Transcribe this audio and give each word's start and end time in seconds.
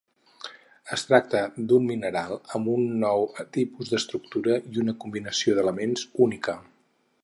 Es 0.95 1.03
tracta 1.09 1.41
d'un 1.71 1.85
mineral 1.91 2.33
amb 2.59 2.71
un 2.77 2.89
nou 3.05 3.29
tipus 3.59 3.93
d'estructura 3.95 4.59
i 4.73 4.85
una 4.87 4.99
combinació 5.05 5.59
d'elements 5.59 6.13
única. 6.29 6.63